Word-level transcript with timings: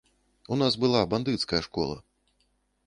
У 0.55 0.57
нас 0.61 0.77
была 0.85 1.01
бандыцкая 1.11 1.61
школа. 1.69 2.03